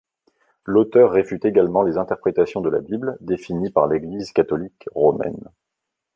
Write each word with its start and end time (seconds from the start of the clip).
L’auteur 0.65 1.11
réfute 1.11 1.45
également 1.45 1.83
les 1.83 1.99
interprétations 1.99 2.61
de 2.61 2.69
la 2.71 2.79
Bible 2.79 3.19
définies 3.21 3.69
par 3.69 3.85
l’Église 3.87 4.31
catholique 4.31 4.89
romaine. 4.95 5.47